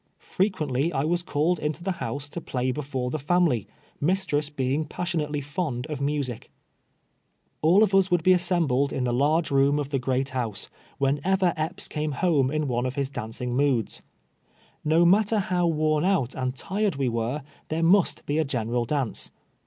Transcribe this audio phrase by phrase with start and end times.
[0.33, 3.67] Frequently I was called into the house to play before the family,
[3.99, 6.49] mistress being passionately fond of music.
[7.61, 11.53] All of us would be assembled in the large room of the great house, whenever
[11.55, 14.01] Epps came home in one of his dancing moods.
[14.89, 19.29] Ko matter how worn out and tired we were, there must be a general dauce.